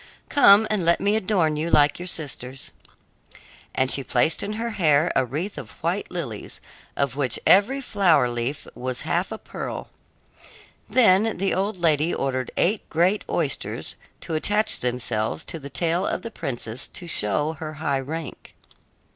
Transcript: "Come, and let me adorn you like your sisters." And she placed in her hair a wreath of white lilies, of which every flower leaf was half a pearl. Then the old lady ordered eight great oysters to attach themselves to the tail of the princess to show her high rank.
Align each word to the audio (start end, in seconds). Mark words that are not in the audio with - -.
"Come, 0.29 0.65
and 0.71 0.83
let 0.83 0.99
me 0.99 1.15
adorn 1.15 1.57
you 1.57 1.69
like 1.69 1.99
your 1.99 2.07
sisters." 2.07 2.71
And 3.75 3.91
she 3.91 4.03
placed 4.03 4.41
in 4.41 4.53
her 4.53 4.71
hair 4.71 5.11
a 5.15 5.23
wreath 5.23 5.59
of 5.59 5.73
white 5.83 6.09
lilies, 6.09 6.59
of 6.97 7.15
which 7.15 7.37
every 7.45 7.81
flower 7.81 8.27
leaf 8.27 8.67
was 8.73 9.01
half 9.01 9.31
a 9.31 9.37
pearl. 9.37 9.91
Then 10.89 11.37
the 11.37 11.53
old 11.53 11.77
lady 11.77 12.11
ordered 12.15 12.49
eight 12.57 12.89
great 12.89 13.23
oysters 13.29 13.95
to 14.21 14.33
attach 14.33 14.79
themselves 14.79 15.45
to 15.45 15.59
the 15.59 15.69
tail 15.69 16.07
of 16.07 16.23
the 16.23 16.31
princess 16.31 16.87
to 16.87 17.05
show 17.05 17.53
her 17.59 17.73
high 17.73 17.99
rank. 17.99 18.55